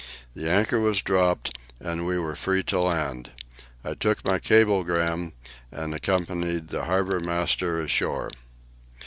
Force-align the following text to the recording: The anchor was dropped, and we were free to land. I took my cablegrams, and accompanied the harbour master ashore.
The 0.33 0.49
anchor 0.49 0.79
was 0.79 0.99
dropped, 1.03 1.55
and 1.79 2.07
we 2.07 2.17
were 2.17 2.33
free 2.35 2.63
to 2.63 2.79
land. 2.79 3.33
I 3.83 3.93
took 3.93 4.25
my 4.25 4.39
cablegrams, 4.39 5.33
and 5.71 5.93
accompanied 5.93 6.69
the 6.69 6.85
harbour 6.85 7.19
master 7.19 7.79
ashore. 7.79 8.31